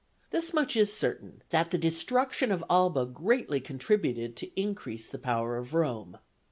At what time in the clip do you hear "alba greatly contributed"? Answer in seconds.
2.71-4.35